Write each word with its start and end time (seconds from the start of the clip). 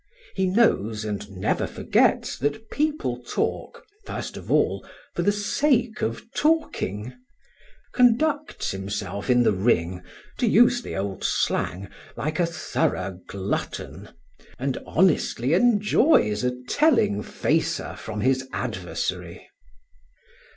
He 0.33 0.47
knows 0.47 1.05
and 1.05 1.29
never 1.29 1.67
forgets 1.67 2.35
that 2.39 2.71
people 2.71 3.21
talk, 3.21 3.85
first 4.03 4.35
of 4.35 4.51
all, 4.51 4.83
for 5.13 5.21
the 5.21 5.31
sake 5.31 6.01
of 6.01 6.23
talking; 6.33 7.13
conducts 7.93 8.71
himself 8.71 9.29
in 9.29 9.43
the 9.43 9.51
ring, 9.53 10.01
to 10.39 10.47
use 10.47 10.81
the 10.81 10.95
old 10.97 11.23
slang, 11.23 11.87
like 12.17 12.39
a 12.39 12.47
thorough 12.47 13.19
"glutton," 13.27 14.09
and 14.57 14.79
honestly 14.87 15.53
enjoys 15.53 16.43
a 16.43 16.57
telling 16.67 17.21
facer 17.21 17.95
from 17.95 18.21
his 18.21 18.47
adversary. 18.51 19.47